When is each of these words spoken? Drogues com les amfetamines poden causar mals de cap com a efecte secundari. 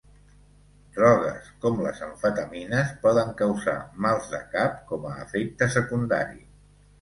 Drogues 0.93 1.51
com 1.65 1.77
les 1.87 2.01
amfetamines 2.07 2.95
poden 3.03 3.29
causar 3.43 3.77
mals 4.07 4.31
de 4.33 4.41
cap 4.57 4.81
com 4.93 5.07
a 5.11 5.13
efecte 5.27 5.71
secundari. 5.77 6.43